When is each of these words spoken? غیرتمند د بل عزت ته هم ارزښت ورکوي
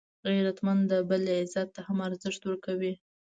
غیرتمند 0.29 0.81
د 0.91 0.93
بل 1.09 1.23
عزت 1.39 1.67
ته 1.75 1.81
هم 1.87 1.97
ارزښت 2.07 2.41
ورکوي 2.45 2.93